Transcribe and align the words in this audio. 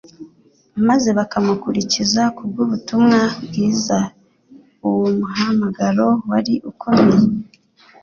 maze 0.87 1.09
bakamukurikira 1.17 2.23
kubw'ubutumwa 2.35 3.19
bwiza, 3.43 3.97
uwo 4.87 5.05
muhamagaro 5.17 6.07
wari 6.29 6.53
ukomeye. 6.71 7.25